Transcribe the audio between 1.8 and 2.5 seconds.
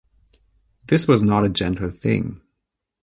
thing.